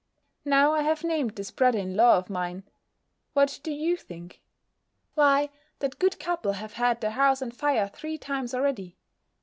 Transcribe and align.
Now 0.45 0.73
I 0.73 0.81
have 0.81 1.03
named 1.03 1.35
this 1.35 1.51
brother 1.51 1.77
in 1.77 1.95
law 1.95 2.17
of 2.17 2.27
mine; 2.27 2.63
what 3.33 3.59
do 3.61 3.71
you 3.71 3.95
think? 3.95 4.41
Why, 5.13 5.51
that 5.77 5.99
good 5.99 6.19
couple 6.19 6.53
have 6.53 6.73
had 6.73 7.01
their 7.01 7.11
house 7.11 7.39
on 7.43 7.51
fire 7.51 7.87
three 7.87 8.17
times 8.17 8.55
already. 8.55 8.97